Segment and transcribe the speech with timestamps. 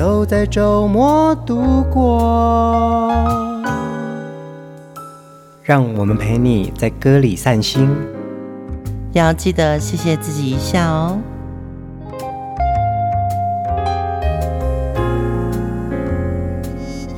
[0.00, 3.12] 都在周末度过，
[5.62, 7.86] 让我们陪你在歌里散心，
[9.12, 11.20] 要记得谢谢自己一下哦。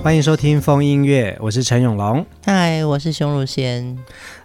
[0.02, 2.26] 欢迎收听风音乐，我是陈永龙。
[2.44, 3.96] 嗨，我是熊汝贤。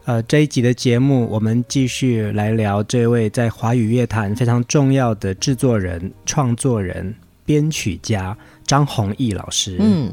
[0.05, 7.15] 呃，这一集的节目，我们继续来聊这位在华语乐坛非常重要的制作人、创作人。
[7.47, 10.11] 编曲家张弘毅老师，嗯，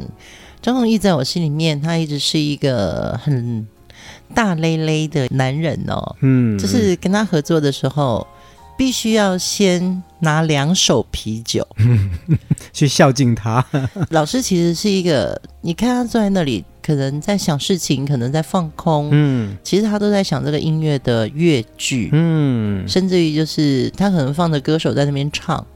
[0.62, 3.67] 张弘毅在我心里面，他一直是一个很
[4.33, 8.25] 大咧咧的男人哦，嗯，就是跟他合作的时候，
[8.78, 12.08] 必须要先拿两手啤酒，嗯，
[12.73, 13.64] 去孝敬他。
[14.11, 25.67] 老师其实是一个，你看他坐在那里，可能在想事情，可能在放空，嗯，其实他都在想这个音乐的乐句，嗯，甚至于就是他可能放着歌手在那边唱。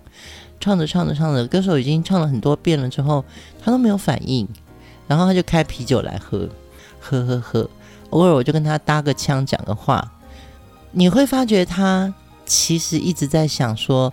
[0.60, 3.24] 唱着唱着唱着，歌手已经唱了很多遍了之后，
[3.62, 4.46] 他都没有反应，
[5.06, 6.48] 然后他就开啤酒来喝，
[6.98, 7.70] 喝喝喝。
[8.10, 10.12] 偶尔我就跟他搭个腔讲个话，
[10.92, 12.12] 你会发觉他
[12.46, 14.12] 其实一直在想说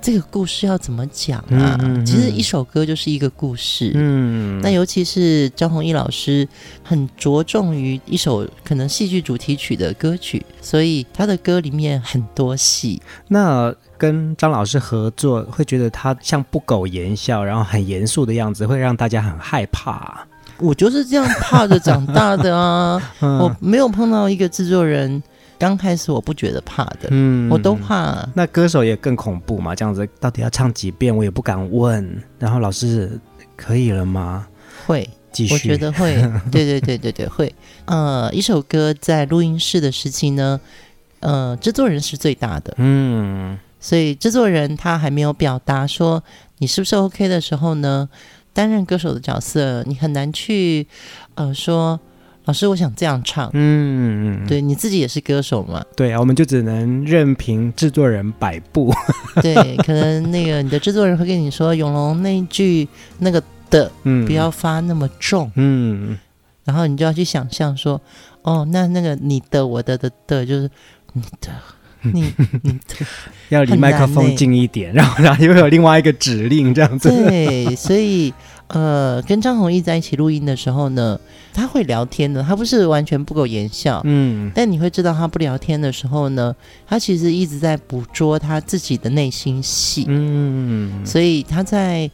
[0.00, 1.46] 这个故事要怎么讲啊？
[1.50, 2.06] 嗯嗯嗯。
[2.06, 3.92] 其实一首歌就是一个故事。
[3.94, 4.60] 嗯。
[4.60, 6.46] 那尤其是张弘毅老师
[6.82, 13.00] 很着重于一首可能戏剧主题曲的歌曲，所以他的歌里面很多戏。
[13.28, 13.74] 那。
[13.98, 20.26] 跟张老师合作，会觉得他像不苟言笑，然后很严肃的样子，会让大家很害怕。
[20.58, 23.00] 我就是这样怕着长大的啊！
[23.20, 25.22] 嗯、我没有碰到一个制作人，
[25.56, 28.28] 刚开始我不觉得怕的，嗯，我都怕。
[28.34, 32.20] 那歌手也更恐怖嘛，这样子到底要唱几遍，我也不敢问。
[32.40, 33.20] 然后老师
[33.54, 34.48] 可以了吗？
[34.84, 36.14] 会继续，我觉得会。
[36.50, 37.54] 对对对对对，会。
[37.84, 40.60] 呃，一首歌在录音室的时期呢，
[41.20, 43.56] 呃，制作人是最大的，嗯。
[43.80, 46.22] 所以制作人他还没有表达说
[46.58, 48.08] 你是不是 OK 的时候呢，
[48.52, 50.86] 担任歌手的角色，你很难去
[51.36, 51.98] 呃说
[52.46, 58.92] 老师我想这样唱，嗯，对，你自己也是歌手嘛，对啊，我们就只能任凭制作人摆布，
[59.42, 66.18] 对，可能那个你的制作人会跟你说永龙那一句那个的，嗯，不要发那么重，嗯，
[66.64, 68.00] 然后你就要去想象说，
[68.42, 70.70] 哦，那那个你的我的的的就是
[71.12, 71.52] 你的。
[72.02, 72.22] 你
[73.48, 77.08] 你要离麦克风近一点， 然后然后又有另外一个指令这样子。
[77.08, 78.32] 对，所以
[78.68, 81.18] 呃，跟张弘毅在一起录音的时候呢，
[81.54, 86.54] 他会聊天的，他不是完全不苟言笑，嗯，但你会知道他不聊天的时候呢，
[86.86, 92.10] 他其实一直在捕捉他自己的内心戏，嗯，所以他在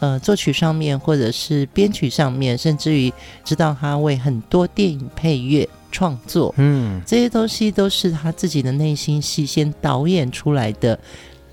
[0.00, 3.10] 呃作曲上面或者是编曲上面，甚至于
[3.42, 5.68] 知道他为很多电影配乐。
[5.94, 10.98] 创作，嗯，这些东西都是他自己的内心戏先导演出来的，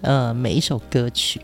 [0.02, 1.40] 呃，每一首歌曲。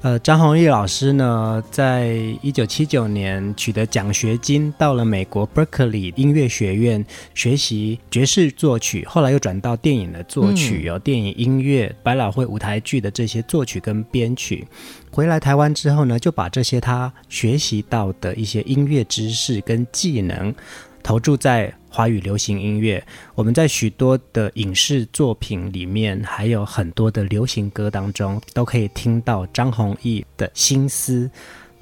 [0.00, 7.04] 呃，张弘毅老师呢，在一九七九年取得奖学金，到了美国 Berkeley 音乐学院
[7.34, 14.66] 学习爵士作曲，后来又转到电影的作曲，有、嗯、电影音乐、百老汇舞台剧的这些作曲跟编曲。
[15.10, 20.52] 回来台湾之后呢，就把这些他学习到的一些音乐知识跟技能。
[21.00, 23.04] 投注在华语流行音乐，
[23.34, 31.30] 我们在许多的影视作品里面，还有很多的流行歌当中，都可以听到张弘毅的心思，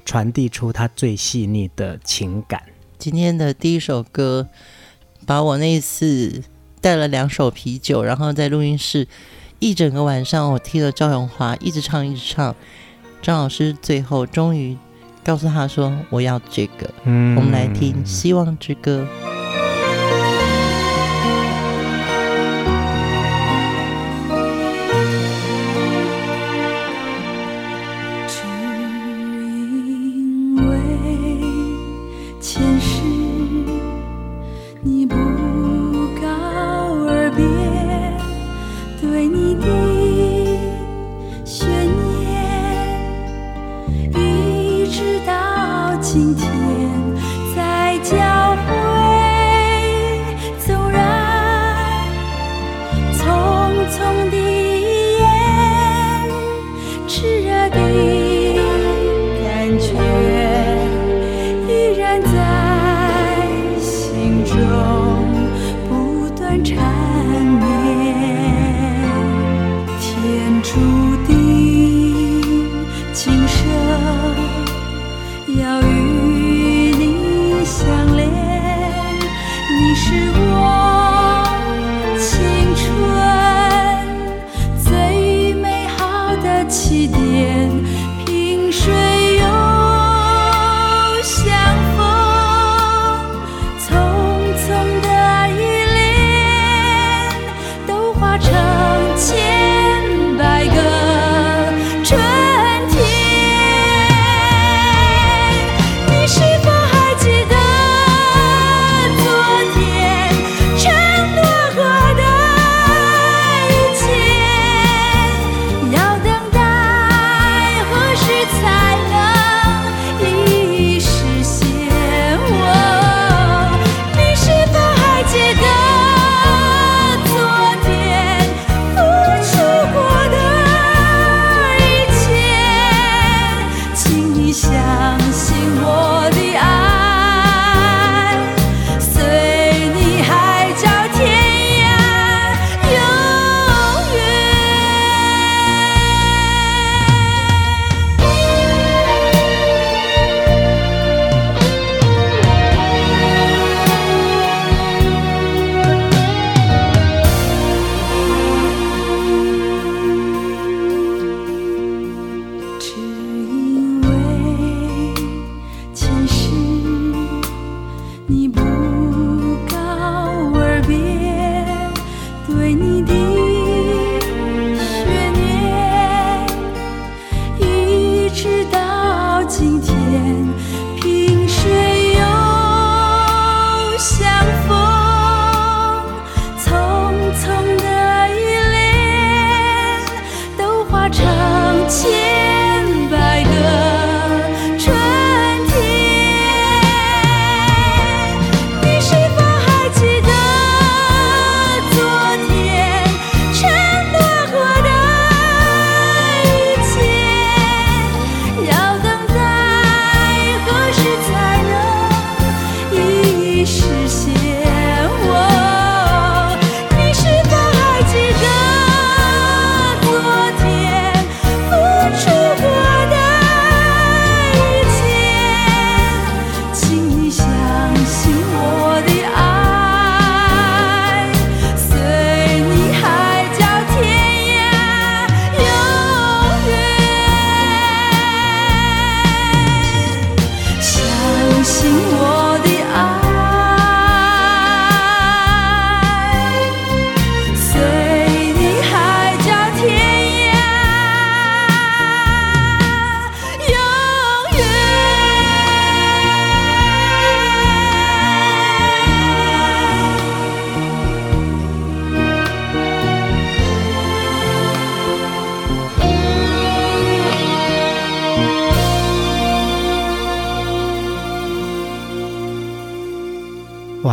[0.05, 2.61] 传递出他最细腻的情感。
[2.97, 4.47] 今天的第一首歌，
[5.25, 6.41] 把我那一次
[6.81, 9.07] 带了两手啤酒，然后在录音室
[9.59, 12.55] 一整个晚上，我听了赵咏华一直唱一直唱，
[13.21, 14.77] 张老师最后终于。
[15.23, 19.05] 告诉他说：“我要这个。”嗯，我们来听《希望之歌》。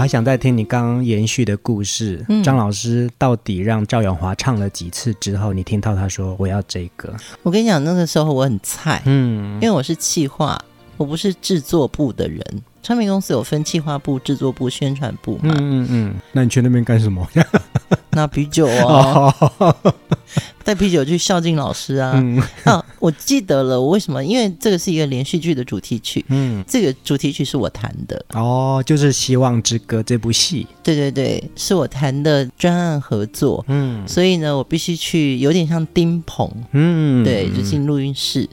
[0.05, 2.23] 还想再听你刚刚延续的故事。
[2.29, 7.11] 嗯、张老师到底让赵永华唱了几次之后，你听到他说我要这个？
[7.43, 10.63] 我跟你讲，那个时候我很菜，嗯，因为我是企划，
[10.97, 12.41] 我不是制作部的人。
[12.83, 15.55] 唱片公司有分企划部、制作部、宣传部嘛？
[15.57, 16.15] 嗯嗯嗯。
[16.33, 17.27] 那你去那边干什么？
[18.13, 19.35] 拿啤酒啊，
[20.63, 22.13] 带啤酒去孝敬老师啊。
[22.15, 24.23] 嗯、 啊，我记得了，我为什么？
[24.23, 26.23] 因为这个是一个连续剧的主题曲。
[26.29, 28.23] 嗯，这个主题曲是我弹的。
[28.35, 30.67] 哦，就是《希望之歌》这部戏。
[30.83, 33.65] 对对对，是我弹的专案合作。
[33.69, 36.49] 嗯，所以呢，我必须去，有点像丁棚。
[36.73, 38.47] 嗯，对，就进录音室，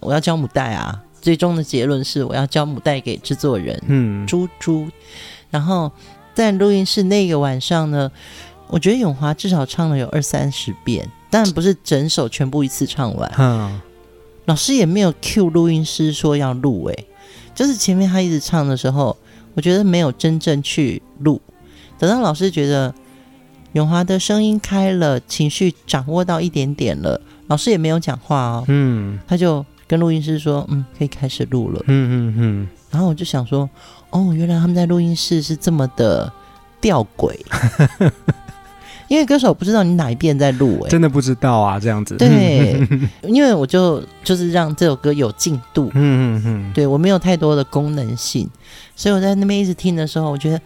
[0.00, 1.02] 我要交母带啊。
[1.20, 4.88] 最终的结论是，我要交母带给制作人，嗯，猪猪。
[5.50, 5.90] 然后
[6.34, 8.10] 在录音室那个晚上呢，
[8.68, 13.32] 我觉得永华至少唱了有二三十遍，但不是整首全部一次唱完。
[13.38, 13.80] 嗯，
[14.44, 17.04] 老师也没有 cue 录音师说要录，哎，
[17.54, 19.16] 就是前面他一直唱的时候，
[19.54, 21.40] 我觉得没有真正去录。
[21.98, 22.94] 等到老师觉得
[23.72, 29.64] 永华的声音开了，情绪掌握到一点点了，老师也没有讲话哦，嗯，他就。
[29.88, 31.82] 跟录音师说，嗯，可以开始录了。
[31.86, 32.68] 嗯嗯嗯。
[32.90, 33.68] 然后我就想说，
[34.10, 36.30] 哦，原来他们在录音室是这么的
[36.80, 37.34] 吊诡，
[39.08, 42.16] 因为歌手不知道你哪一遍在录，哎，真的不知道啊，这样子。
[42.16, 42.86] 对，
[43.24, 45.90] 因为我就就是让这首歌有进度。
[45.94, 46.72] 嗯嗯嗯。
[46.72, 48.48] 对，我没有太多的功能性，
[48.94, 50.60] 所以我在那边一直听的时候，我觉得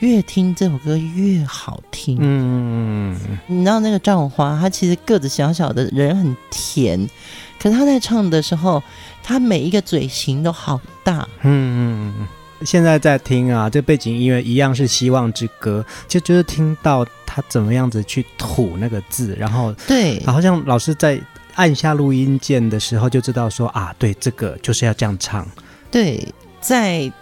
[0.00, 2.16] 越听这首歌越好听。
[2.20, 3.38] 嗯嗯嗯。
[3.46, 7.08] 你知道那个赵咏华，他其实个子小小的，人很甜。
[7.62, 8.82] 可是他在唱的时候，
[9.22, 11.28] 他每一个嘴型都好大。
[11.42, 21.20] 嗯嗯嗯，现在在听啊，这背景音乐一样是《希望之歌》，就就是听到他怎么样子去吐那个字，然后对，好像老师在
[21.54, 25.46] 按下录音键的时候就知道说啊，对，这个就是要这样唱。
[25.88, 26.26] 对，
[26.60, 27.12] 在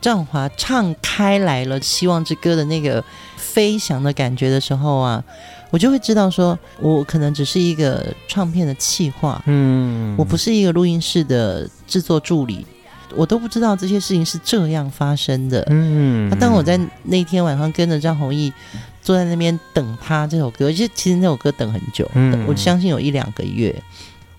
[0.00, 3.02] 赵华唱开来了《希望之歌》的那个
[3.36, 5.24] 飞翔的感觉的时候啊。
[5.70, 12.66] 我就会知道说，我可能只是一个唱片的企划，嗯，我不是一个录音室的制作助理，
[13.14, 16.28] 我都不知道这些事情是这样发生的，嗯。
[16.30, 18.52] 那当我在那天晚上跟着张弘毅
[19.02, 23.74] 坐在那边等他这首歌，其实其实那首歌等很久，嗯，我相信有一两个月，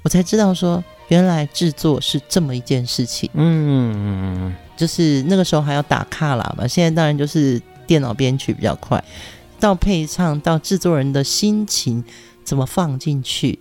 [0.02, 9.04] 我才知道说，原来制作是这么一件事情，嗯，就是那个时候还要打卡啦嘛，现在当然就是电脑编曲比较快。
[9.60, 12.04] 到配唱，到制作人的心情
[12.44, 13.60] 怎么放进去，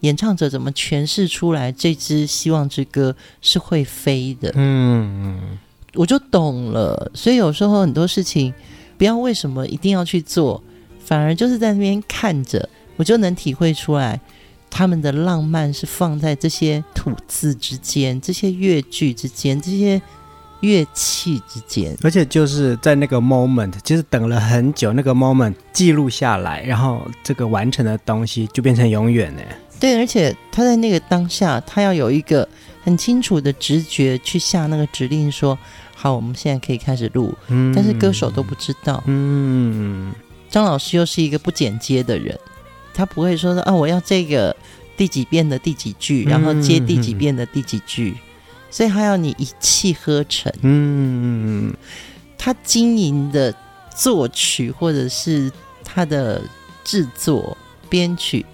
[0.00, 4.52] 演唱者怎么诠释出来，这支《希望之歌》是会飞的。
[4.54, 5.58] 嗯，
[5.94, 7.10] 我就懂了。
[7.14, 8.52] 所以有时候很多事情，
[8.96, 10.62] 不要为什么一定要去做，
[11.04, 14.20] 反而就是在那边看着，我就能体会出来，
[14.70, 20.00] 他们的浪漫是放在这些吐字之间，这些乐句之间，这些。
[20.60, 29.42] 乐器之间，而且就是在那个 moment，其实等了很久，那个 moment 记录下来，然后这个完成的东西就变成永远呢。
[29.78, 32.48] 对，而且他在那个当下，他要有一个
[32.82, 35.56] 很清楚的直觉去下那个指令，说
[35.94, 37.32] 好，我们现在可以开始录。
[37.46, 39.00] 嗯，但是歌手都不知道。
[39.06, 40.12] 嗯，
[40.50, 42.36] 张老师又是一个不剪接的人，
[42.92, 44.56] 他不会说说啊，我要这个
[44.96, 48.16] 第几遍的第几句，然后接第几遍的第几句。
[48.16, 48.27] 嗯
[48.70, 51.74] 所以他要你一气呵成，嗯，
[52.36, 53.54] 他经营的
[53.96, 55.50] 作曲或者是
[55.82, 56.42] 他的
[56.84, 57.56] 制作
[57.88, 58.44] 编曲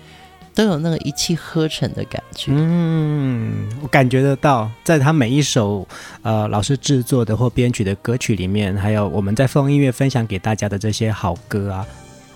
[0.54, 5.86] 都有那个一气呵成的感觉，嗯，我感觉得到，在他每一首
[6.22, 11.84] 呃老师制作的或编曲的歌曲里面，还有我们在风音乐分享给大家的这些好歌啊，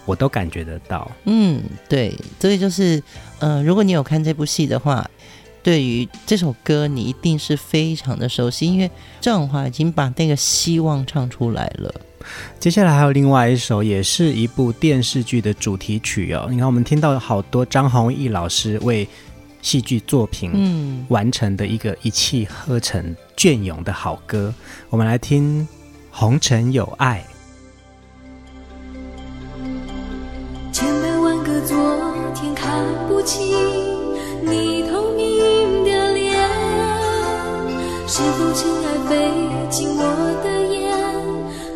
[0.04, 3.00] 我都感觉得到，嗯，对，所以就是
[3.38, 5.08] 呃，如果你有看这部戏的话。
[5.62, 11.92] 对于这首歌，你一定是非常的熟悉，因为这样的话已经把那个希望唱出来了。
[12.58, 16.46] 接下来还有另外一首，也是一部电视剧的主题曲哦。
[16.50, 19.06] 你看，我们听到好多张弘毅老师为
[19.62, 24.52] 戏剧作品嗯完成的一个一气呵成、隽永的好歌。
[24.90, 25.62] 我们来听
[26.10, 27.24] 《红尘有爱》。
[30.72, 31.76] 千百万个昨
[32.34, 33.77] 天看不清。
[38.18, 39.14] 是否尘埃飞
[39.70, 40.02] 进我
[40.42, 40.90] 的眼，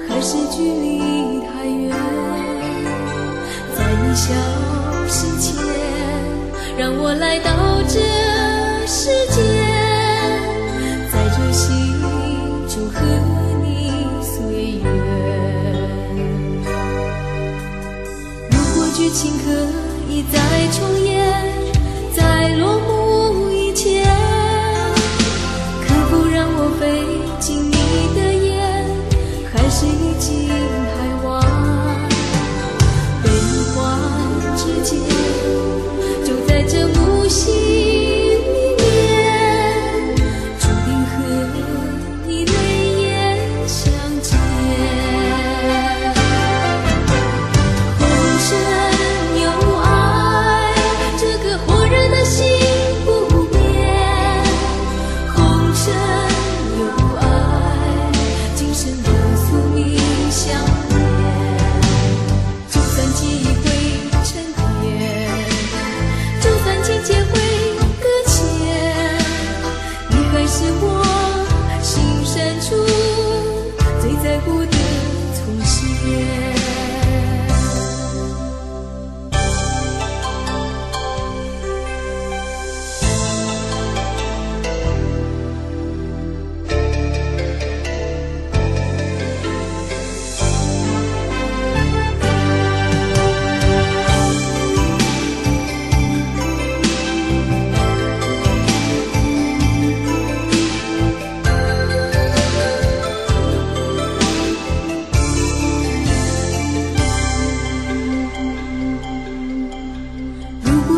[0.09, 1.95] 还是距离太远？
[3.77, 4.35] 在你消
[5.07, 5.55] 失前，
[6.77, 7.49] 让我来到
[7.87, 8.01] 这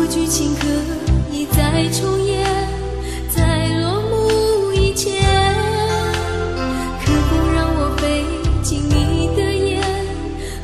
[0.07, 0.67] 剧情可
[1.31, 2.45] 以再重演，
[3.35, 5.21] 在落幕以前。
[7.03, 8.23] 可否让我飞
[8.63, 9.81] 进你的眼？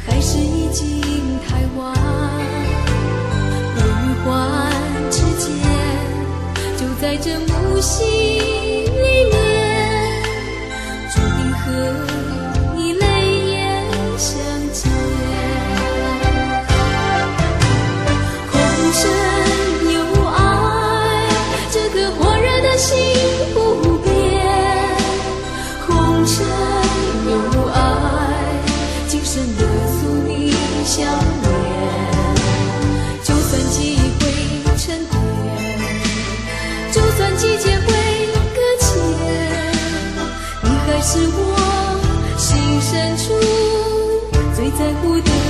[0.06, 1.94] 还是已经太晚？
[3.76, 3.82] 梦
[4.24, 4.72] 幻
[5.10, 5.50] 之间，
[6.78, 7.51] 就在这。
[41.14, 43.34] 是我心深处
[44.56, 45.41] 最在乎的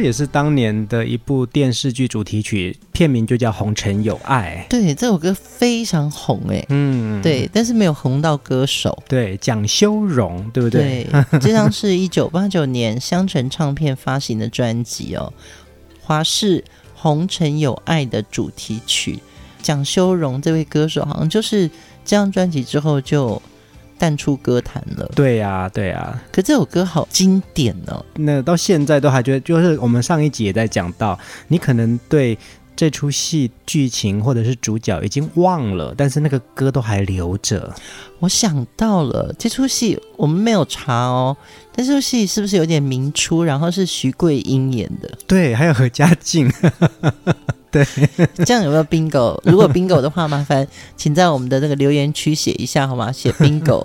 [0.00, 4.64] 也是当年的一部电视剧主题曲，片名就叫《红尘有爱》。
[4.70, 9.02] 对，这首歌非常红哎，嗯，对，但是没有红到歌手。
[9.08, 11.04] 对，蒋修荣，对不对？
[11.10, 15.32] 对，这张是一九八九年香橙唱片发行的专辑哦，
[16.00, 16.60] 华视
[16.94, 19.18] 《红尘有爱》的主题曲。
[19.60, 21.68] 蒋修荣这位歌手，好像就是
[22.04, 23.42] 这张专辑之后就。
[24.02, 26.22] 淡出歌坛了，对呀、啊，对呀、啊。
[26.32, 32.36] 可这首歌好经典哦，那到现在都还觉得，就是我们上一集也在讲到，你可能对
[32.74, 37.72] 这出戏剧情或者是主角已经忘了，但是那个歌都还留着。
[38.18, 41.36] 我想到了这出戏，我们没有查哦，
[41.72, 43.44] 但这出戏是不是有点明初？
[43.44, 46.52] 然后是徐桂英演的，对，还有何家劲。
[47.72, 47.84] 对，
[48.44, 49.40] 这样有没有 bingo？
[49.44, 53.10] 如果 bingo 的话，麻烦请在我们的那个留言区写一下好吗？
[53.10, 53.82] 写 bingo，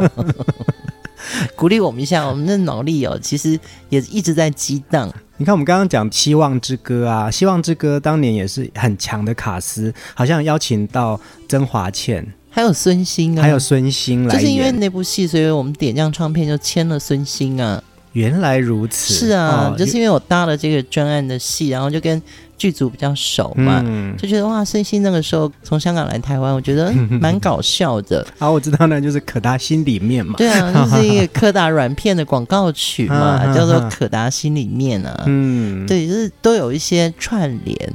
[1.55, 2.27] 鼓励我们一下。
[2.27, 5.11] 我们的脑力哦，其实也一直在激荡。
[5.37, 14.41] 你看，我们刚刚讲《希望之歌》啊，《希望之歌》当年也是很强的卡司，好像邀请到曾华倩，还有孙兴啊，还有孙兴来演。
[14.41, 17.81] 就是因为那部戏，所以我们点将唱片就签了孙兴啊。
[18.13, 22.21] 原来如此，是啊，哦、就是因为我搭了这个专案的戏，然后就跟。
[22.57, 26.91] 剧组比较熟嘛，嗯、就觉得哇，孙兴那个时候从香港来台湾，我觉得
[27.21, 28.25] 蛮搞笑的。
[28.39, 30.33] 好，我知道那就是可达心里面嘛。
[30.37, 35.23] 对啊， 就是一个柯达软片的广告曲嘛， 叫做可达心里面啊。
[35.27, 37.93] 嗯，对，就是都有一些串联。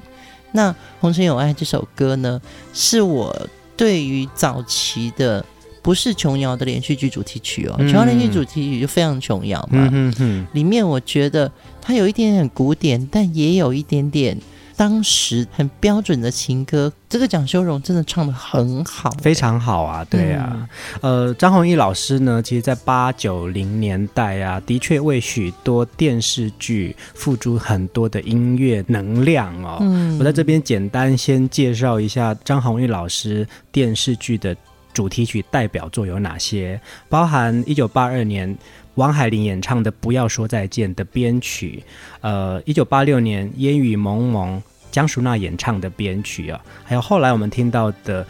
[0.53, 0.71] 那
[1.01, 2.41] 《红尘有爱》这首歌呢，
[2.75, 3.35] 是我
[3.77, 5.45] 对于早期的
[5.83, 9.89] 不是琼瑶的连续剧主题曲哦，琼瑶、嗯、连续主题曲就非常琼瑶嘛。
[9.93, 14.39] 嗯嗯，里面我觉得它有一点点古典，但也有一点点。
[14.75, 20.67] 当时很标准的情歌，这个蒋修荣真的唱的很好，非常好啊，对啊。
[21.03, 29.79] 嗯、呃，张弘毅老师呢，其实在八九零年代啊，的确为许多电视剧付出很多的音乐能量哦。
[29.83, 34.57] 嗯，我在这边简单先介绍一下张弘毅老师电视剧的
[34.93, 38.57] 主题曲代表作有哪些，包含一九八二年。
[38.97, 41.83] 王海玲演唱的《不要说再见》的编曲，
[42.21, 48.23] 呃，一九八六年烟雨蒙蒙江淑娜演唱的编曲啊，还有后来我们听到的《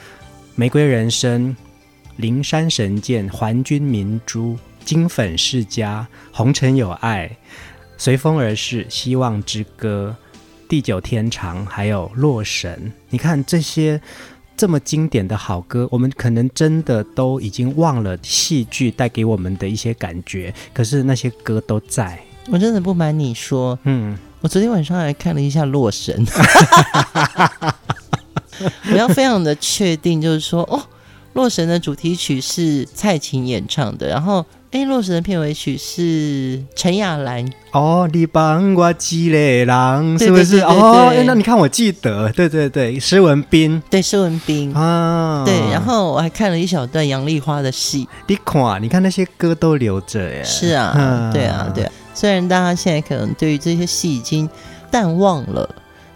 [0.54, 1.48] 玫瑰人生》、
[2.16, 4.52] 《灵山神剑》、《还君明珠》、
[4.84, 7.26] 《金粉世家》、《红尘有爱》、
[7.98, 10.14] 《随风而逝》、《希望之歌》、
[10.68, 12.80] 《地久天长》，还有《洛神》。
[13.10, 14.00] 你看这些。
[14.62, 22.16] 这么经典的好歌，我们可能真的都已经忘了戏剧带给我们的一些感觉，可是那些歌都在。
[22.48, 26.24] 我真的不瞒你说，嗯，我昨天晚上还看了一下《洛神》，
[28.92, 30.78] 我要非常的确定，就是说，哦，
[31.32, 34.46] 《洛神》的主题曲是蔡琴演唱的，然后。
[34.72, 40.60] 哎，《洛神》的片尾曲是陈亚兰哦，你帮我记嘞郎，是不是？
[40.60, 45.54] 哦，那你看我记得，对对对，施文斌，对施文斌啊，对。
[45.70, 50.42] 然后我还看了一小段杨丽花的戏，你看，你看那些歌都留着耶。
[50.42, 51.92] 是啊，嗯、对啊，对啊。
[52.14, 54.48] 虽然大家现在可能对于这些戏已经
[54.90, 55.68] 淡忘了，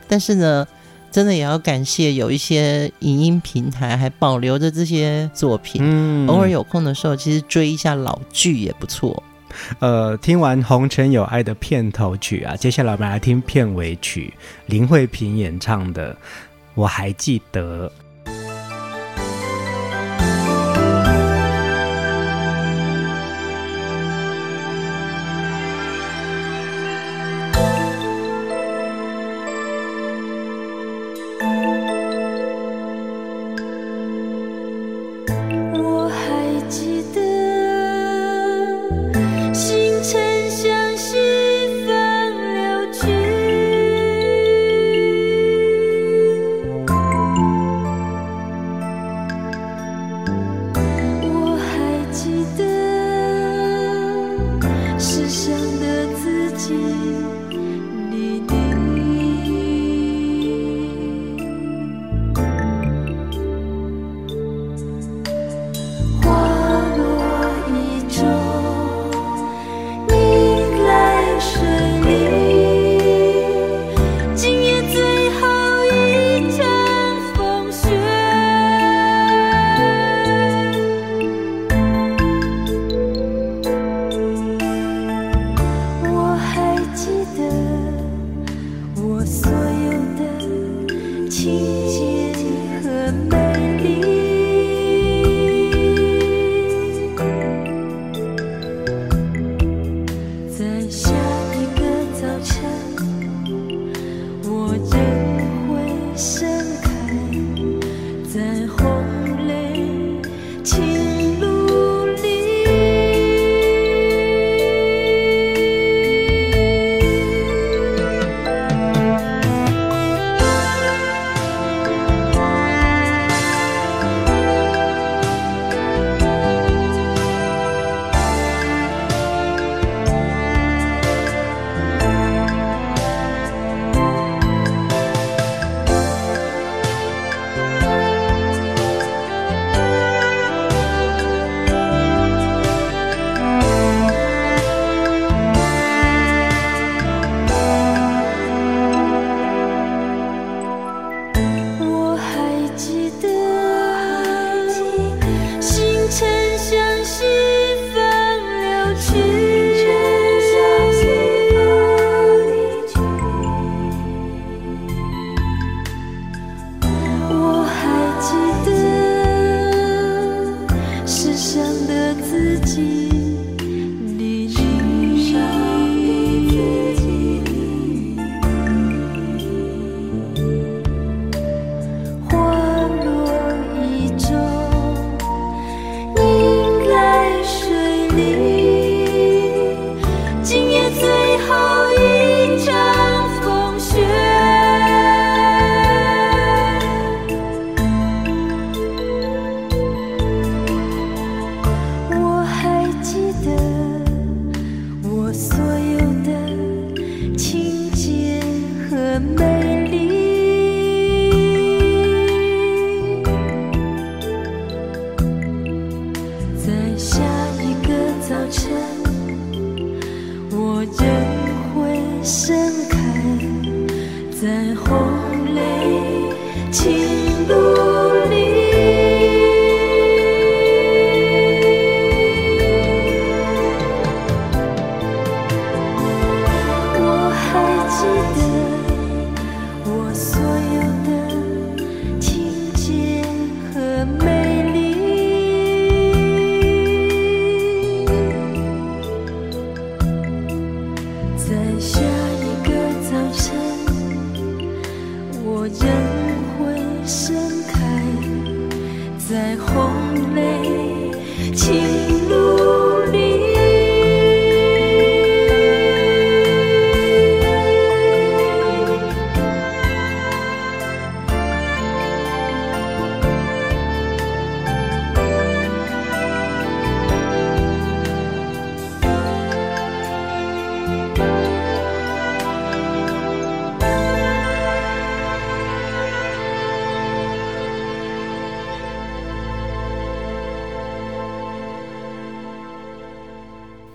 [0.09, 0.67] 但是呢。
[1.11, 9.23] 真的也要感谢有一些影音平台还保留着这些作品，嗯，偶尔有空的时候，其实追一下老剧也不错。
[9.79, 14.35] 呃，听完《红尘有爱》的片头曲啊，接下来我们来听片尾曲，
[14.67, 16.13] 林慧萍演唱的
[16.75, 17.89] 《我还记得》。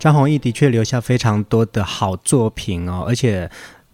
[0.02, 3.48] 张弘毅的确留下非常多的好作品哦，而且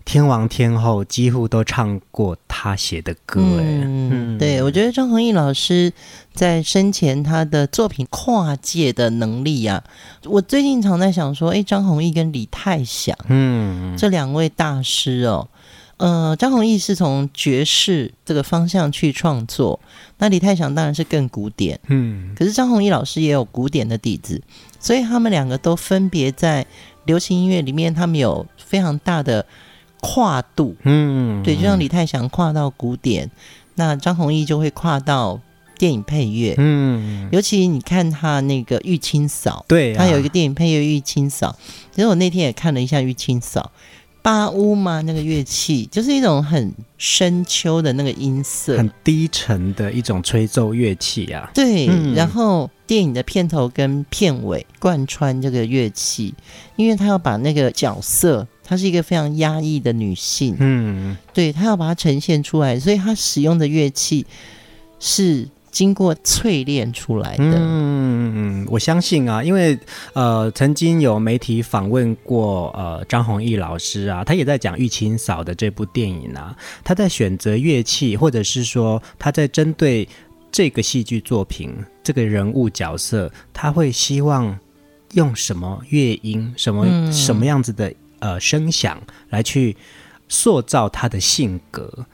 [0.05, 3.41] 天王天后几乎都唱过他写的歌。
[3.41, 5.91] 嗯，对，我觉得张弘毅老师
[6.33, 15.49] 在生前他的作品跨界的能力呀、啊，我最近常在想说，哎，张弘毅跟李泰祥，嗯，这两位大师哦。
[15.97, 19.79] 呃，张弘毅是从爵士这个方向去创作，
[20.19, 24.39] 那李泰祥当然是更古典，嗯，可是张弘毅老师也有古典的底子，
[24.79, 26.65] 所以他们两个都分别在
[27.05, 29.45] 流行音乐里面，他们有非常大的
[30.01, 33.29] 跨度，嗯，对，就像李泰祥跨到古典，
[33.75, 35.39] 那张弘毅就会跨到
[35.77, 41.49] 电影配乐，嗯，尤其你看他那个《玉清嫂》，对、啊，他有一个电影配乐《玉清嫂》，
[41.95, 43.71] 其实我那天也看了一下《玉清嫂》。
[44.19, 51.49] 八乌嘛，那个乐器就是一种很深秋的那个音色，很低沉的一种吹奏乐器啊。
[51.53, 56.33] 对，嗯、然后电影的片头跟片尾贯穿这个乐器，
[56.77, 64.25] 因为他要把那个角色，她是一个非常压抑的女性，嗯，对，他要把它呈现出来，所以他使用的乐器
[64.99, 65.47] 是。
[65.69, 69.77] 经过淬炼出来的，嗯，我相信啊，因为
[70.13, 80.07] 呃，曾经有媒体访问过呃张弘毅老师啊，他也在讲《玉清嫂》的这部电影啊，他在选择乐器，或者是说他在针对
[80.57, 84.57] 这个戏剧作品这个人物角色，他会希望
[85.13, 89.77] 用什么乐音、什么、嗯、什么样子的呃声响来去
[90.27, 92.07] 塑造他的性格。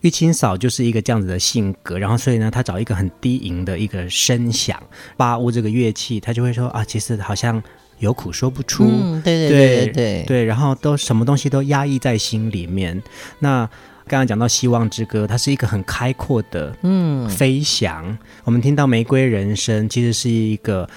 [0.00, 4.82] 玉清嫂就是一个这样子的性格，然后所以呢，他找一个很低吟的一个声响，
[5.18, 7.62] 八乌这个乐器，他就会说啊，其实好像
[7.98, 8.86] 有苦说不出，
[9.22, 13.02] 对对对，对，对，然后都什么东西都压抑在心里面。
[13.40, 13.68] 那
[14.10, 18.04] 刚刚讲到《希望之歌》，它是一个很开阔的嗯飞翔。
[18.08, 20.88] 嗯、我们听到《玫瑰人生》，其实是一个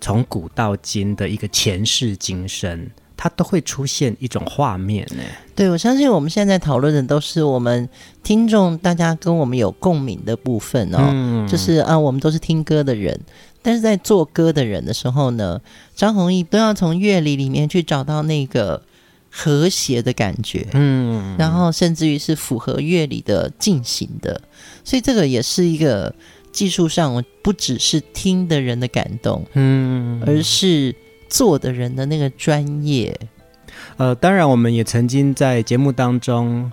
[0.00, 2.90] 从古到今的一个前世今生。
[3.18, 5.22] 它都会出现一种画面呢。
[5.54, 7.88] 对，我相信我们现在讨论的都是我们
[8.22, 10.98] 听众，大家跟我们有共鸣的部分哦。
[11.00, 13.18] 嗯，就是啊，我们都是听歌的人，
[13.62, 15.58] 但是在做歌的人的时候呢，
[15.94, 18.82] 张弘毅都要从乐理里面去找到那个
[19.36, 24.40] 和谐的感觉，嗯，然后甚至于是符合乐理的进行的，
[24.82, 26.14] 所以这个也是一个
[26.50, 30.94] 技术上，我不只是听的人的感动，嗯，而是。
[31.28, 33.18] 做的人的那个专业，
[33.96, 36.70] 呃，当然，我们也曾经在节目当中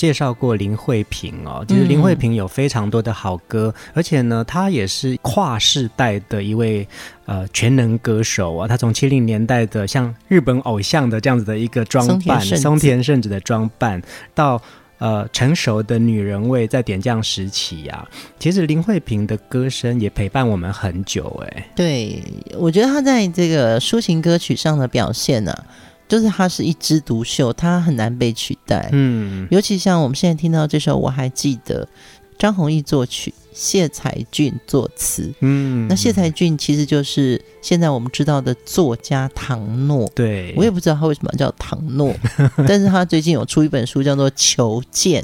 [0.00, 1.62] 介绍过林慧萍哦。
[1.68, 6.88] 其实林慧萍有非常多的好歌，嗯、而且呢，她也是跨世代的一位
[7.26, 8.66] 呃全能歌手啊。
[8.66, 14.00] 她从七零年代的像日本偶像的这样子的一个装扮，松田圣子的装扮，
[14.34, 14.62] 到。
[15.00, 18.04] 呃，成熟的女人味在点将时期呀、啊，
[18.38, 21.70] 其实林慧萍的歌声也陪伴我们很久哎。
[21.74, 22.22] 对，
[22.58, 25.64] 我觉得她在这个抒情歌曲上的表现呢、啊，
[26.10, 28.90] 就是他是一枝独秀，他很难被取代。
[28.92, 31.88] 嗯，尤其像我们现在听到这首，我还记得。
[32.36, 35.30] 张弘毅作曲，谢才俊作词。
[35.40, 40.10] 嗯，那谢才俊其实就是现在我们知道的作家唐诺。
[40.14, 42.14] 对，我也不知道他为什么叫唐诺，
[42.66, 45.22] 但是他最近有出一本书叫做《求见》，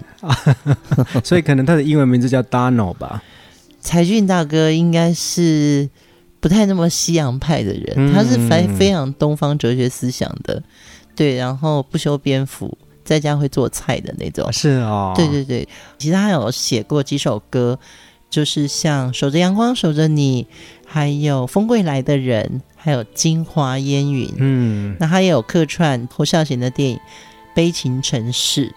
[1.24, 3.22] 所以可能他的英文名字叫 Donald 吧。
[3.80, 5.88] 才俊大哥应该是
[6.46, 10.62] 不太那么西洋派的人，嗯、他是非非常东方哲学思想的。
[11.16, 12.78] 对，然后不修边幅。
[13.02, 15.68] 在家会做菜的那种，是哦，对对对。
[15.98, 17.76] 其实他有写过几首歌，
[18.30, 20.44] 就是像《守着阳光守着你》，
[20.84, 24.28] 还有《风归来的人》，还有《京华烟云》。
[24.38, 26.96] 嗯，那他也有客串侯孝贤的电影
[27.54, 28.68] 《悲情城市》。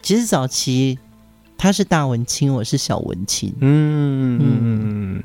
[0.00, 0.98] 其实早期
[1.56, 3.52] 他是大文青，我是小文青。
[3.60, 5.22] 嗯嗯嗯。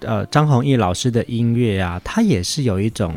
[0.00, 3.14] 呃，张弘毅老师的音乐啊，他也是有一种。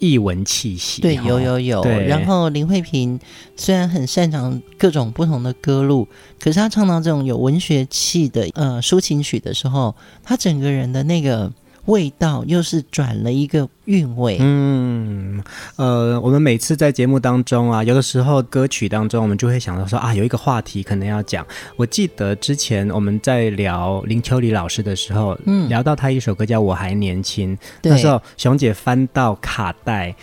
[0.00, 1.82] 译文气息，对，有有有。
[1.82, 3.18] 对然后林慧萍
[3.56, 6.06] 虽然很擅长各种不同的歌路，
[6.38, 11.52] 可是她唱到这种有文学气的呃抒情曲的时候，她整个人的那个
[11.88, 14.38] 味道又是转了一个韵味。
[14.40, 15.42] 嗯，
[15.76, 21.46] 呃，我们每次在节目当中啊，有的时候歌曲当中，我们就会想到说啊，有一个话题可能要讲。
[21.76, 30.14] 我记得之前我们在聊林秋离老师的时候，嗯，聊到他一首歌叫《我还年轻》，那时候熊姐翻到卡带。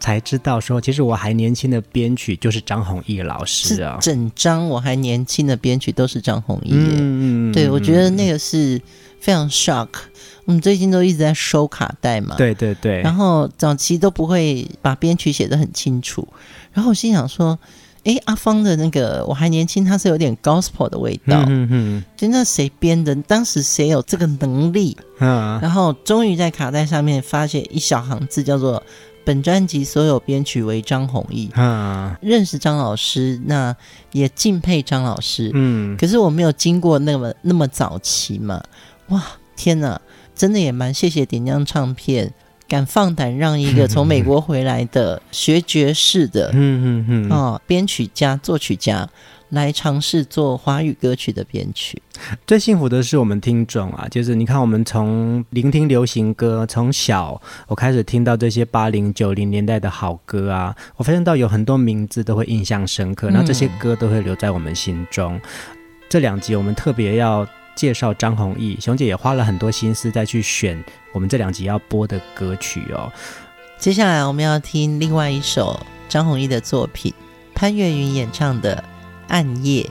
[0.00, 6.72] 才知道说，其实我还年轻的编曲就是张弘毅老师啊，整张我还年轻的编曲都是张弘毅。
[6.72, 8.82] 嗯，对，我觉得那个是
[9.22, 9.88] 非常 shock。
[10.44, 16.26] 我们最近都一直在收卡带嘛，对对对，然后早期都不会把编曲写得很清楚，
[16.72, 17.56] 然后我心想说，
[18.02, 23.14] 哎，阿芳的那个我还年轻，他是有点 gospel 的味道，嗯嗯，就那谁编的？
[23.14, 24.96] 当时谁有这个能力？
[25.20, 28.82] 嗯，然后终于在卡带上面发现一小行字，叫做。
[29.24, 31.48] 本专辑所有编曲为张弘毅。
[31.54, 33.72] 嗯，认识张老师，那
[34.10, 35.48] 也敬佩张老师。
[35.54, 38.60] 嗯，可是我没有经过那么那么早期嘛。
[39.12, 39.22] 哇，
[39.54, 40.00] 天哪，
[40.34, 42.32] 真的也蛮谢谢点将唱片，
[42.66, 49.08] 敢放胆让一个从美国回来的学爵士的，嗯嗯嗯，哦，编曲家、作曲家。
[49.52, 52.00] 来尝试做华语歌曲的编曲，
[52.46, 54.08] 最幸福的是我们听众啊！
[54.10, 65.36] 就是你看，我们从聆听流行歌，从小我开始听到这些八零九零年代的好歌啊，我发现到有很多名字都会印象深刻，那这些歌都会留在我们心中。
[65.36, 65.40] 嗯、
[66.08, 70.82] 这两集我们特别要介绍张弘毅，熊姐也花了很多心思再去选
[71.12, 73.12] 我们这两集要播的歌曲哦。
[73.78, 77.12] 接下来我们要听另外一首张弘毅的作品，
[77.54, 78.84] 潘越云演唱的。
[79.28, 79.88] 暗夜，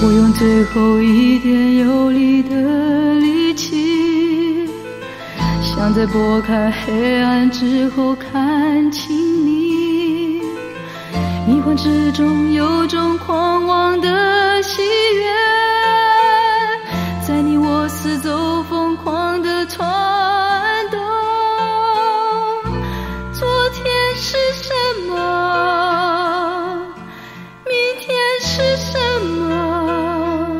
[0.00, 4.68] 我用最后一点有力的力气，
[5.64, 9.57] 想在拨开黑暗之后看清你。
[11.48, 14.82] 迷幻之中有种狂妄的喜
[15.14, 15.32] 悦
[17.26, 19.88] 在你我四周疯狂的窜
[20.90, 21.00] 动。
[23.32, 24.74] 昨天是什
[25.08, 26.86] 么？
[27.64, 28.98] 明天是什
[29.48, 30.54] 么？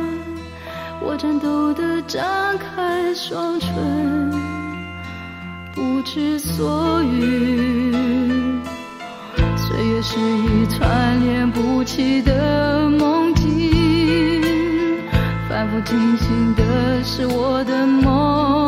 [1.03, 4.31] 我颤抖的张开双唇
[5.75, 8.48] 不知所云。
[10.01, 13.69] 是一串连不起的梦境，
[15.49, 18.58] 反复进行的是我的梦。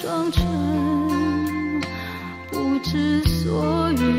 [0.00, 1.80] 双唇
[2.52, 4.17] 不知所云。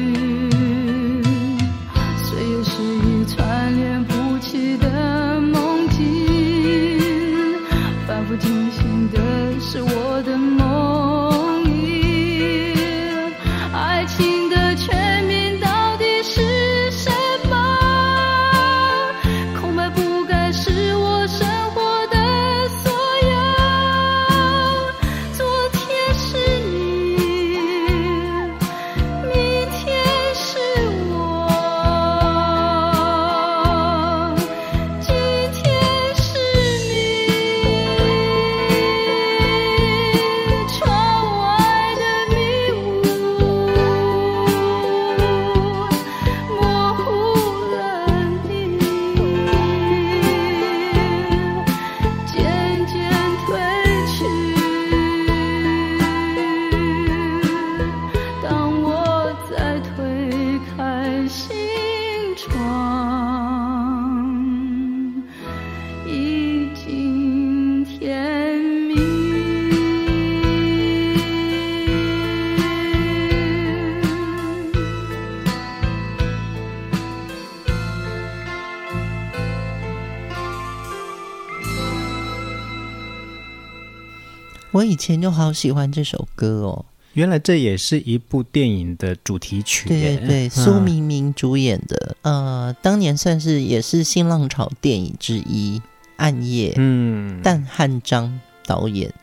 [84.80, 86.86] 我以前就好喜欢这首歌哦。
[87.14, 89.90] 原来这也是一部电影的主题曲。
[89.90, 95.80] 对对对，苏明明主演的，嗯、呃，当年算是也是新浪潮电影之一，
[96.16, 96.70] 《暗夜》。
[96.78, 99.14] 嗯，但汉章导演。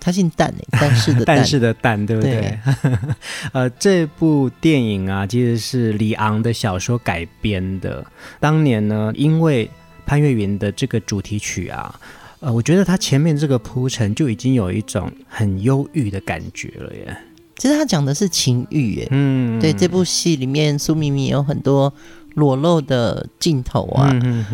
[0.00, 2.32] 他姓但诶，但是的但， 但是的但，对不对？
[2.32, 2.58] 对
[3.52, 8.04] 呃，这部电影啊，其实是李昂的小说改编的。
[8.40, 9.70] 当年呢，因为
[10.06, 12.00] 潘越云的这个主题曲啊，
[12.40, 17.16] 呃，我觉得他前面这个铺陈就已经有一种很忧郁的感觉了耶。
[17.56, 21.92] 其实他讲的是情欲耶，嗯，对，这部戏里面苏明明有很多
[22.34, 24.12] 裸露的镜头啊，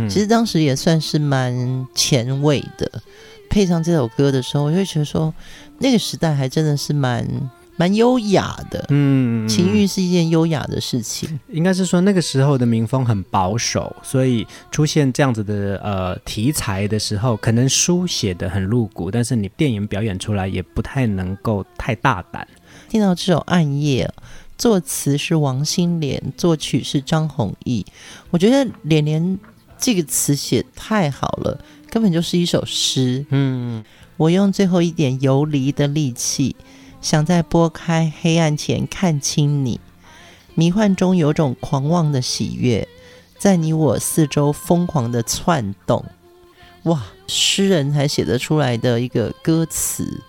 [0.08, 2.88] 其实当时也算是蛮前卫的。
[3.50, 5.34] 配上这首歌的时候，我就会觉得说，
[5.78, 7.26] 那个时代还真的是蛮
[7.76, 8.84] 蛮优雅的。
[8.90, 11.40] 嗯，情欲是一件优雅的事情。
[11.50, 22.46] 应该是说那个时候的民风很保守，所以出现这样子的呃题材的时候，可能书写的很露骨，但是你电影表演出来也不太能够太大胆。
[22.88, 24.12] 听到这首《暗夜》，
[24.58, 27.84] 作词是王心莲，作曲是张弘毅。
[28.30, 29.38] 我觉得莲莲
[29.78, 31.58] 这个词写太好了。
[31.90, 33.26] 根本就是一首诗。
[33.28, 33.84] 嗯，
[34.16, 36.56] 我用最后一点游离的力气，
[37.02, 39.80] 想在拨开黑暗前看清你。
[40.54, 42.86] 迷幻中有种狂妄的喜悦，
[43.38, 46.04] 在你我四周疯狂的窜动。
[46.84, 50.22] 哇，诗人才写得出来的一个歌词。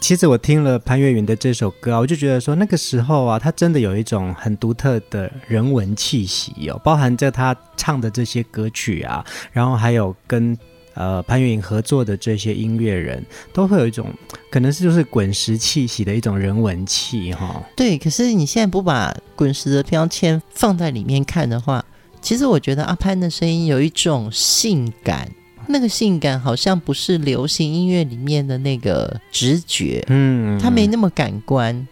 [0.00, 10.56] 其实我听了潘越云的这首歌啊，我就觉得说那个时候啊，他真的有一种很独特的人文气息哦，包含着他唱的这些歌曲啊，然后还有跟。
[10.94, 13.20] 呃，潘越云合作的这些音乐人
[13.52, 14.06] 都会有一种，
[14.48, 17.60] 可能是就是滚石气息的一种人文气哈。
[17.74, 21.84] 对，可是你现在不把滚石的标签放在里面看的话，
[22.22, 25.28] 其实我觉得阿潘的声音有一种性感，
[25.66, 31.88] 那个性感好像不是流行音乐里面的那个直觉，嗯，他没那么感官，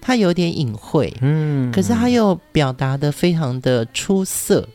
[0.00, 4.66] 他有点隐晦，嗯，可是他又表达的非常的出色，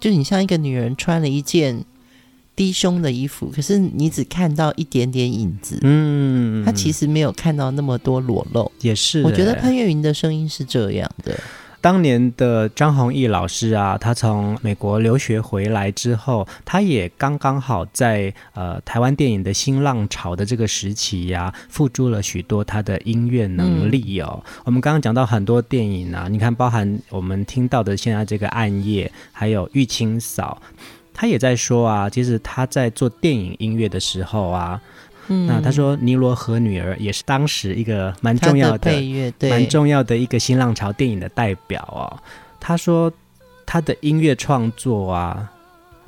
[0.00, 1.84] 就你像一个女人穿了一件。
[2.56, 9.22] 低胸的衣服，可是你只看到一点点影子，嗯，他其实没有看到那么多裸露，也是。
[9.22, 11.38] 我觉得潘越云的声音是这样的。
[11.80, 24.42] 当年的张弘毅老师啊，他从美国留学回来之后，他也刚刚好在呃台湾电影的新浪潮的这个时期呀、啊，付诸了许多他的音乐能力哦。
[24.46, 30.62] 嗯、我们刚刚讲到很多电影啊，你看，包含我们听到的现在这个《暗夜》，还有《玉清嫂》。
[31.14, 34.80] 他也在说啊，其实他在做电影音乐的时候啊，
[35.28, 42.18] 嗯，那他说《尼罗河女儿》也是当时一个蛮重要的，的配乐，对，蛮重要的一个新浪潮电影的代表哦。
[42.60, 43.10] 他说
[43.64, 45.50] 他的音乐创作啊，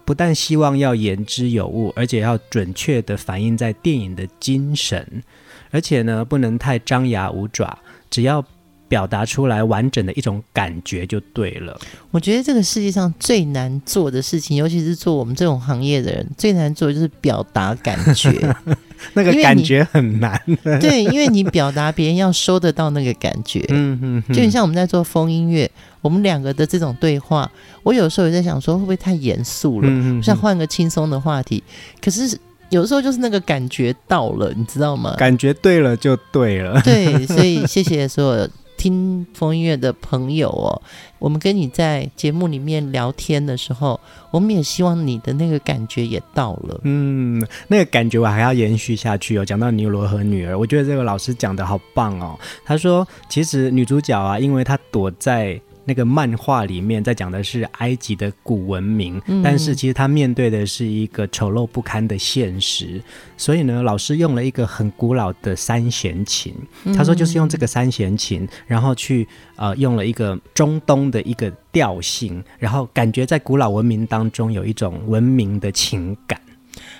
[0.04, 5.22] 不但希望要言之有物，而且要准确的反映在电影的精神，
[5.70, 7.78] 而且呢，不能太张牙舞爪，
[8.10, 8.44] 只要。
[8.88, 11.78] 表达出来完整的一种感觉就对了。
[12.10, 18.54] 我觉得这个世界上最难做的事情，尤其是做我们这种行业的人，最难做的就是表达感觉。
[19.12, 20.40] 那个感觉很难。
[20.80, 23.62] 对，因为你表达别人要收得到那个感觉。
[23.68, 24.22] 嗯嗯。
[24.34, 25.70] 就很像我们在做风音乐，
[26.00, 27.50] 我们两个的这种对话，
[27.82, 29.88] 我有时候也在想说，会不会太严肃了？
[29.90, 31.62] 嗯，想换个轻松的话题。
[32.00, 32.38] 可是
[32.70, 35.14] 有时候就是那个感觉到了，你知道吗？
[35.18, 36.80] 感觉对了就对了。
[36.80, 38.48] 对，所以谢谢所有。
[38.76, 40.82] 听风音乐的朋友哦，
[41.18, 43.98] 我们跟你在节目里面聊天的时候，
[44.30, 46.80] 我们也希望你的那个感觉也到了。
[46.84, 49.44] 嗯，那个感觉我还要延续下去哦。
[49.44, 52.38] 讲到尼罗和女儿，我觉得这个老师讲的好棒哦。
[52.64, 55.60] 他说，其实女主角啊，因为她躲在。
[55.88, 63.00] 那个漫画里面在讲的是埃及的古文明，嗯，但是其实他面对的是一个丑陋不堪的现实。
[63.36, 66.52] 所以呢，老师用了一个很古老的三弦琴，
[66.96, 76.40] 他说就是用这个三弦琴，然后去呃用了一个中东的一个调性，然后感觉在古老文明当中有一种文明的情感。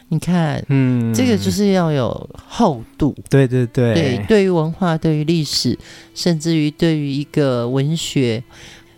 [0.09, 3.12] 你看，嗯，这个就是要有厚度。
[3.28, 5.76] 对对对，对，对于文化，对于历史，
[6.14, 8.43] 甚至于对于一个文学。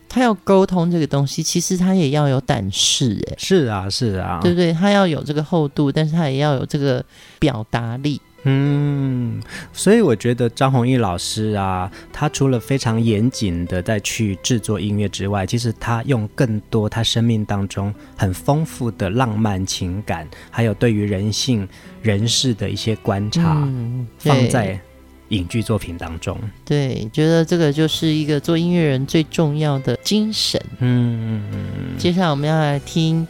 [0.08, 4.72] 他要沟通这个东西，其实他也要有胆识，哎，是啊，是啊，对不对？
[4.72, 7.04] 他要有这个厚度，但是他也要有这个
[7.38, 8.20] 表达力。
[8.44, 9.42] 嗯，
[9.72, 21.68] 所以我觉得张弘毅老师啊，他除了非常严谨的在去制作音乐之外，其实他用更多他生命当中很丰富的浪漫情感，还有对于人性
[22.00, 24.80] 人事的一些观察，嗯，放在。
[25.28, 30.58] 影剧作品当中，对，觉得这个就是一个做音乐人最重要的精神。
[30.78, 31.98] 嗯嗯嗯。
[31.98, 33.28] 接下来我们要来听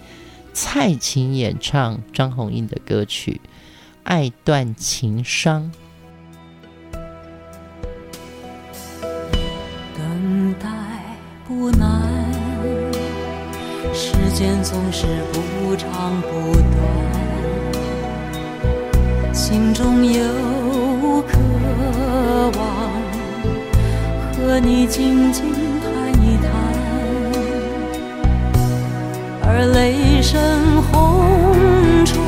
[0.53, 3.41] 蔡琴演唱张红英的歌曲
[4.05, 5.73] 《爱断情伤。
[9.97, 10.69] 等待
[11.47, 12.31] 不难，
[13.93, 16.65] 时间总是不长不短，
[19.35, 20.28] 心中有
[24.59, 25.45] 和你静静
[25.81, 25.89] 谈
[26.21, 26.51] 一谈，
[29.47, 32.19] 而雷声轰传。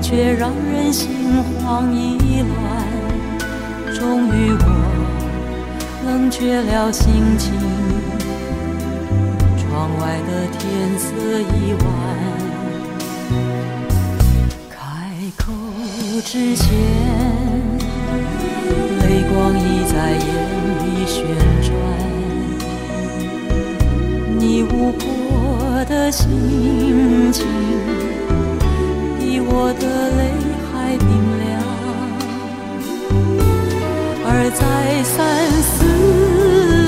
[0.00, 2.56] 却让人心慌意乱，
[3.94, 4.64] 终于我
[6.06, 7.52] 冷却了心情。
[9.58, 11.04] 窗外的天色
[11.52, 11.86] 已晚，
[14.70, 14.80] 开
[15.36, 15.52] 口
[16.24, 16.64] 之前，
[19.00, 19.62] 泪光已
[19.92, 20.26] 在眼
[20.80, 21.14] 里旋
[21.62, 21.72] 转，
[24.38, 25.04] 你无波
[25.86, 27.46] 的心情
[29.18, 29.22] 比。
[29.46, 29.84] 我的
[30.16, 30.20] 泪
[30.72, 31.06] 还冰
[31.38, 31.44] 凉，
[34.24, 34.62] 而再
[35.04, 35.14] 三
[35.62, 35.74] 思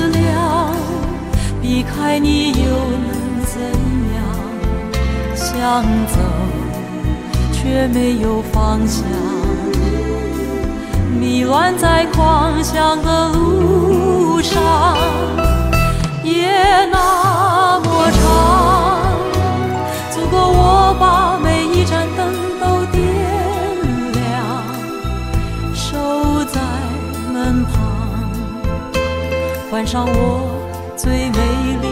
[0.09, 0.27] 量，
[1.61, 2.65] 避开你又
[3.05, 3.09] 能
[3.45, 3.55] 怎
[4.15, 4.17] 样？
[5.35, 5.45] 想
[6.07, 6.15] 走
[7.53, 9.05] 却没有方向，
[11.27, 14.95] 迷乱在狂想的路上，
[16.23, 18.17] 夜那么长，
[20.09, 23.03] 足够我把每一盏灯都点
[24.13, 24.23] 亮，
[25.75, 25.97] 守
[26.45, 26.61] 在
[27.33, 27.75] 门旁。
[29.69, 30.15] 换上我
[30.95, 31.39] 最美
[31.81, 31.87] 丽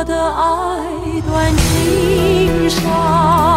[0.00, 3.49] 我的爱断情伤。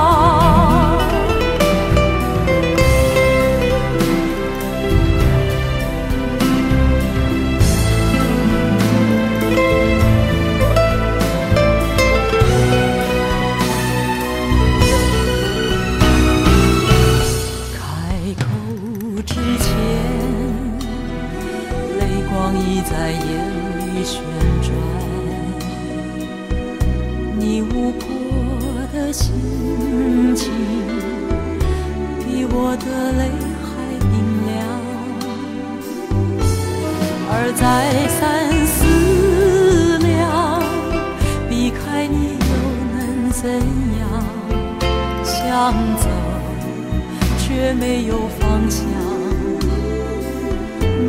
[47.63, 48.83] 却没有方向。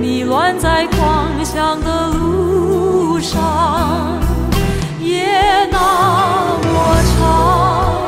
[0.01, 4.21] 迷乱在狂想的路上，
[5.01, 8.07] 夜那么长，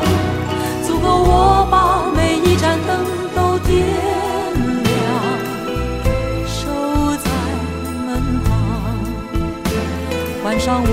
[0.81, 3.03] 足够我把每一盏灯
[3.35, 3.83] 都点
[4.85, 4.95] 亮，
[6.47, 6.71] 守
[7.17, 7.29] 在
[8.05, 8.07] 门
[8.45, 8.47] 旁，
[10.41, 10.91] 换上我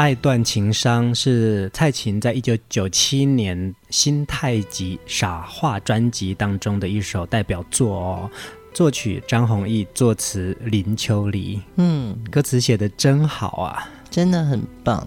[0.00, 3.54] 爱断情伤是蔡琴在一九九七年
[3.90, 8.30] 《新太极傻话》专辑当中的一首代表作哦，
[8.72, 11.60] 作曲张弘毅，作词林秋离。
[11.76, 15.06] 嗯，歌词写得真好啊，真的很棒。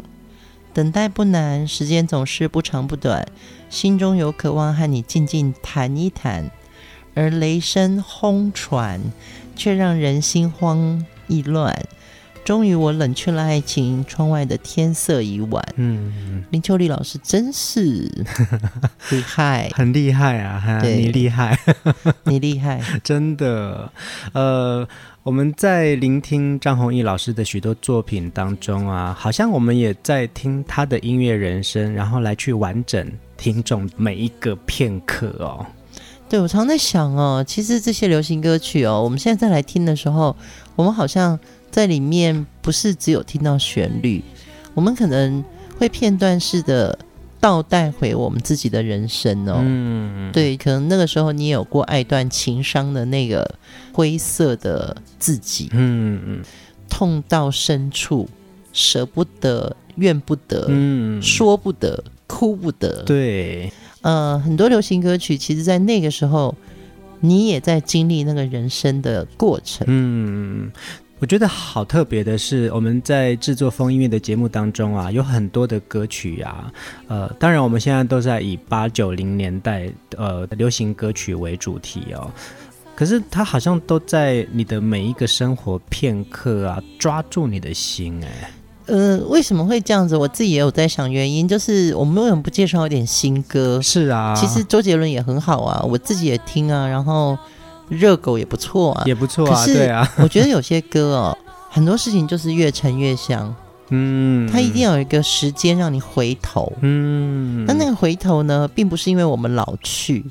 [0.76, 3.28] 等待不难，时间总是不长不短，
[3.72, 6.52] 心中有渴望和你静静谈一谈，
[7.16, 9.02] 而雷声轰传，
[9.56, 11.84] 却让人心慌意乱。
[12.44, 14.04] 终于，我冷却了爱情。
[14.06, 15.64] 窗外的天色已晚。
[15.78, 18.12] 嗯，林秋离老师真是
[19.12, 20.80] 厉害，很厉害啊！
[20.82, 21.58] 对，你厉害，
[22.26, 23.90] 你厉害， 真的。
[24.34, 24.86] 呃，
[25.24, 35.66] 我们在聆听张弘毅老师的许多作品当中啊，好像我们也在听他的音乐人生，然后来去完整听众每一个片刻哦。
[36.28, 40.36] 对，我常在想哦，其实这些流行歌曲哦，我们现在再来听的时候，
[40.76, 41.40] 我们好像
[41.74, 44.24] 在里面不是只有听到旋律，
[44.76, 45.44] 我们可能
[45.80, 46.98] 会片段式的
[47.40, 49.56] 倒带回我们自己的人生哦。
[49.58, 53.56] 嗯，对，可能那个时候你也有过爱断情伤的那个
[53.92, 56.42] 灰色的自己，嗯嗯，
[56.88, 58.30] 痛到深处，
[58.72, 63.74] 舍不得，怨不得，嗯，说不得，哭不得，对。
[64.02, 66.54] 呃，很多流行歌曲，其实，在那个时候，
[67.22, 69.88] 你也在经历那个人生的过程。
[69.90, 70.70] 嗯，
[71.24, 76.70] 我觉得好特别的是，我们在制作风音乐的节目当中啊，有很多的歌曲啊，
[77.08, 82.30] 呃，当然我们现在都在以八九零年代呃流行歌曲为主题哦，
[82.94, 88.52] 可是它好像都在你的每一个生活片刻啊，抓住你的心哎。
[88.88, 90.18] 呃，为什么会这样子？
[90.18, 93.82] 我自己也有在想原因，就是我们为什么不介绍一点新歌？
[93.82, 97.38] 是啊，其实周杰伦也很好啊，我自己也听啊，然后
[97.90, 100.10] 热狗也不错啊，也不错啊，对啊。
[100.18, 101.38] 我觉得有些歌哦，
[101.70, 103.54] 很多事情就是越沉越香，
[103.90, 110.26] 嗯，它一定要有一个时间让你回头，嗯，那那个回头呢，并不是因为我们老去，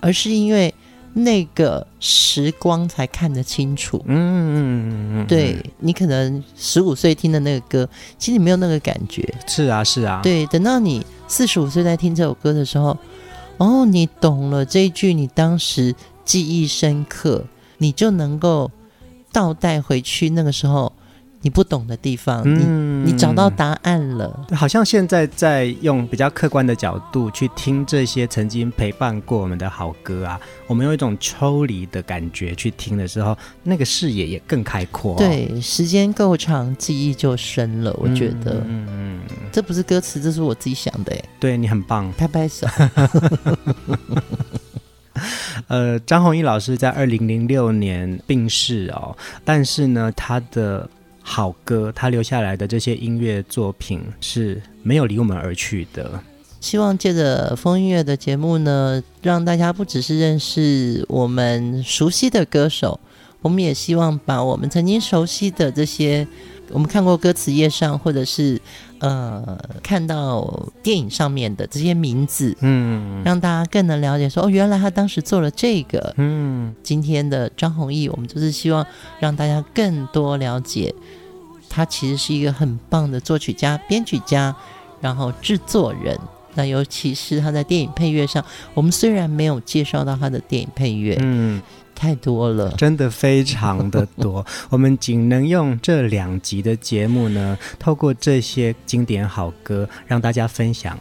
[0.00, 0.72] 而是因为。
[1.18, 9.26] 那个时光才看得清楚，嗯嗯嗯，对，你可能十五岁听的那个歌，其实你没有那个感觉。
[9.46, 12.94] 是啊是啊，对，等到你四十五岁在听这首歌的时候，
[13.56, 15.94] 哦，你懂了这一句，你当时
[16.26, 17.46] 记忆深刻，
[17.78, 18.70] 你就能够
[19.32, 20.92] 倒带回去那个时候。
[21.42, 24.46] 你不懂的地方，嗯、你你找到答案了。
[24.50, 35.18] 好像现在在用比较客观的角度去听这些曾经陪伴过我们的好歌啊，我们用一种抽离的感觉去听的时候，那个视野也更开阔、哦。
[35.18, 37.94] 对，时间够长，记忆就深了。
[38.00, 39.20] 我觉得，嗯嗯，
[39.52, 41.12] 这不是歌词，这是我自己想的。
[41.14, 42.66] 哎，对，你很棒，拍拍手。
[45.68, 50.88] 呃，张弘毅老师在二零零六年病逝哦，但是呢，他的。
[51.28, 56.22] 好歌，他留下来的这些音乐作品是没有离我们而去的。
[56.60, 63.00] 希望借着风音乐的节目呢，让大家不只是认识我们熟悉的歌手，
[63.42, 66.24] 我们也希望把我们曾经熟悉的这些，
[66.70, 68.60] 我们看过歌词页上，或者是
[69.00, 76.14] 呃看到电影上面的这些名字，嗯，让大家更能了解说，哦，原来他当时做了这个。
[76.16, 78.86] 嗯，今天的张弘毅，我们就是希望
[79.20, 80.94] 让大家更多了解。
[81.68, 84.54] 他其实是一个很棒的作曲家、编曲家，
[85.00, 86.18] 然后制作人。
[86.54, 88.42] 那尤其是他在电影配乐上，
[88.72, 91.60] 我们虽然没有介绍到他的电影配乐，嗯，
[91.96, 94.46] 太多了，真的非常的多。
[94.70, 100.96] 我们仅能用这两集的节目呢，透过这些经典好歌，让大家分享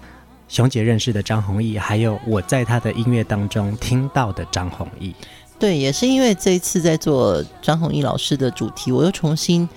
[0.48, 5.14] 熊姐认识的张弘毅，还有我在他的音乐当中听到的张弘毅。
[5.60, 9.70] 对，也是因为这一次在做张弘毅老师的主题，我又重新。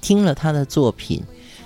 [0.00, 1.22] 听了他的作品，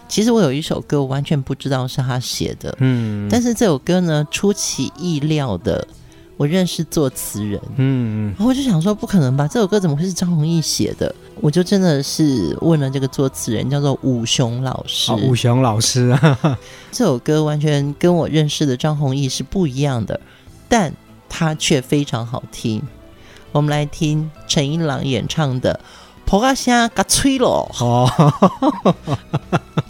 [0.07, 5.89] 其实我有一首歌，我完全不知道是他写的，嗯，但是这首歌呢，出其意料的，
[6.37, 11.15] 我认识作词人，嗯，然后我就想说，不可能吧，这首歌怎么会是张弘毅写的？
[11.41, 16.59] 我就真的是问了这个作词人，叫做武雄老师，哦、武雄老师啊，
[16.93, 20.21] 这首歌完全跟我认识的张弘毅是不一样的，
[20.69, 20.93] 但
[21.29, 22.83] 他却非常好听。
[23.53, 25.81] 我们来听陈一郎演唱的。
[26.27, 28.11] 婆家声嘎吹咯，哦，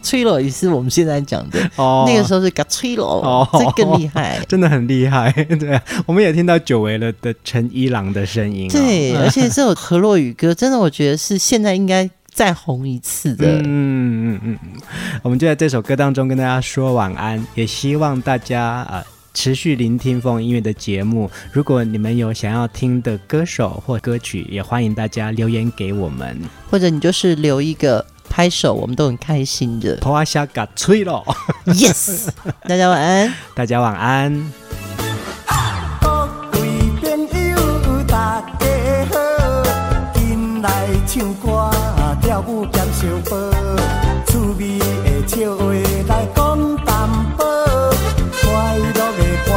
[0.03, 2.05] 吹咯也是我们现在讲的哦。
[2.07, 5.33] 那个时候是嘎吹咯，哦，这更厉害，真的很厉害。
[5.33, 8.73] 对，我们也听到久违了的陈一郎的声音，哦。
[8.73, 13.47] 对，而且这首河洛语歌，真的我觉得是现在应该再红一次的。
[13.49, 14.81] 嗯嗯嗯嗯，
[15.23, 19.03] 我们就在这首歌当中跟大家说晚安，也希望大家啊。
[19.37, 29.97] 持续聆听风音乐的节目，如果你们有想要听的歌手或歌曲，也欢迎大家留言给我们，或者你就是留一个拍手，我们都很开心的。
[30.01, 31.23] 破下嘎吹了
[31.67, 32.29] ，Yes，
[32.63, 34.51] 大家晚安，大家晚安。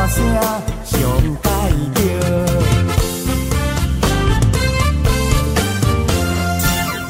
[0.09, 0.17] 声
[0.85, 0.97] 上
[1.43, 1.45] 解
[1.93, 1.99] 叫，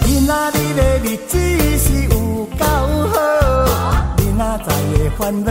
[0.06, 1.32] 今仔日的日子
[1.80, 2.10] 是有
[2.58, 2.66] 够
[3.14, 3.16] 好，
[4.18, 5.50] 明仔载的烦恼。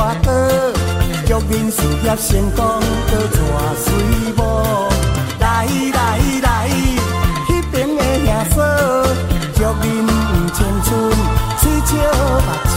[0.00, 0.32] 跋倒，
[1.26, 2.64] 祝恁事业成功，
[3.10, 3.36] 多娶
[3.84, 3.86] 水
[4.34, 4.40] 某。
[5.38, 6.48] 来来来，
[7.46, 8.56] 彼边的兄嫂，
[9.54, 10.88] 祝恁有青春，
[11.60, 11.90] 吹笑
[12.46, 12.76] 目笑。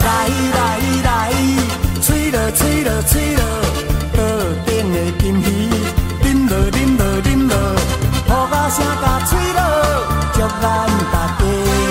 [0.00, 0.06] 来
[0.56, 0.58] 来
[1.04, 1.08] 来，
[2.02, 3.42] 吹落吹落吹落，
[4.12, 4.18] 桌
[4.66, 5.46] 顶的金鱼，
[6.24, 7.54] 饮落饮落饮落，
[8.26, 9.60] 雨啊声甲吹落，
[10.32, 10.66] 祝咱
[11.12, 11.87] 大家。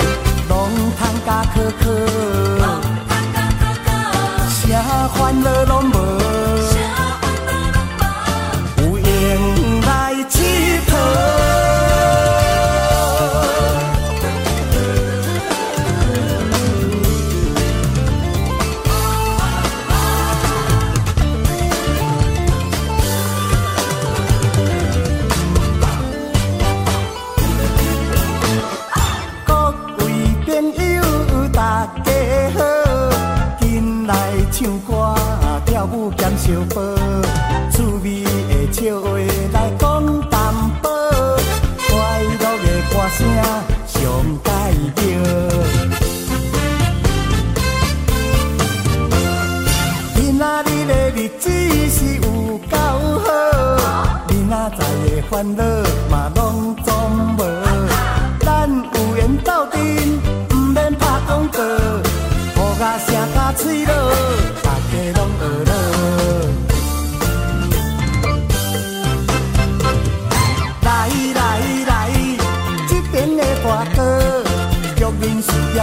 [1.68, 2.87] 놓고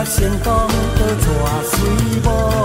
[0.05, 0.52] 成功
[0.98, 1.88] 都抓水
[2.24, 2.63] 无。